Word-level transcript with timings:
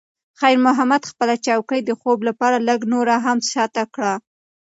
خیر 0.39 0.57
محمد 0.65 1.01
خپله 1.11 1.35
چوکۍ 1.45 1.81
د 1.85 1.91
خوب 1.99 2.19
لپاره 2.29 2.57
لږ 2.67 2.79
نوره 2.93 3.15
هم 3.25 3.37
شاته 3.51 3.83
کړه. 3.95 4.13